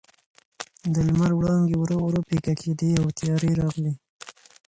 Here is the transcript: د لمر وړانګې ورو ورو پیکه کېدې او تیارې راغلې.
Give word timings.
د 0.93 0.95
لمر 1.07 1.31
وړانګې 1.35 1.75
ورو 1.77 1.97
ورو 2.03 2.19
پیکه 2.27 2.53
کېدې 2.61 2.91
او 3.01 3.05
تیارې 3.17 3.51
راغلې. 3.61 3.93